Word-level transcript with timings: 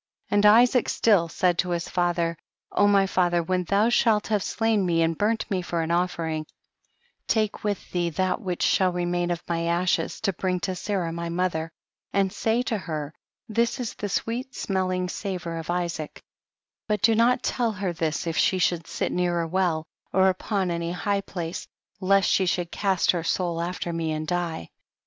62. 0.29 0.35
And 0.35 0.45
Isaac 0.47 0.89
still 0.89 1.27
said 1.27 1.59
to 1.59 1.69
his 1.69 1.87
fatlier, 1.87 2.35
O 2.71 2.87
my 2.87 3.05
father, 3.05 3.43
when 3.43 3.65
thou 3.65 3.89
shalt 3.89 4.25
have 4.29 4.41
slain 4.41 4.83
me 4.83 5.03
and 5.03 5.15
burnt 5.15 5.45
me 5.51 5.61
for 5.61 5.81
an 5.83 5.91
offering, 5.91 6.47
lake 7.35 7.63
with 7.63 7.91
thee 7.91 8.09
that 8.09 8.41
which 8.41 8.63
shall 8.63 8.91
remain 8.91 9.29
of 9.29 9.43
my 9.47 9.65
ashes 9.65 10.19
to 10.21 10.33
bring 10.33 10.59
to 10.61 10.73
Sarah 10.73 11.11
my 11.13 11.29
mother, 11.29 11.71
and 12.11 12.33
say 12.33 12.63
to 12.63 12.79
her, 12.79 13.13
this 13.47 13.79
is 13.79 13.93
the 13.93 14.09
sweet 14.09 14.55
smelling 14.55 15.07
savor 15.07 15.57
of 15.59 15.69
Isaac; 15.69 16.19
but 16.87 17.03
do 17.03 17.13
not 17.13 17.43
tell 17.43 17.73
her 17.73 17.93
this 17.93 18.25
if 18.25 18.35
she 18.37 18.57
should 18.57 18.87
sit 18.87 19.11
near 19.11 19.41
a 19.41 19.47
well 19.47 19.85
or 20.11 20.33
u])on 20.33 20.71
any 20.71 20.93
high 20.93 21.21
place, 21.21 21.67
lest 21.99 22.27
she 22.27 22.47
should 22.47 22.71
cast 22.71 23.11
her 23.11 23.21
soul 23.23 23.61
after 23.61 23.93
me 23.93 24.11
and 24.13 24.25
die. 24.25 24.71